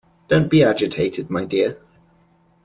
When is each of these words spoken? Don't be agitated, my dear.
Don't 0.29 0.49
be 0.49 0.63
agitated, 0.63 1.29
my 1.29 1.45
dear. 1.45 1.77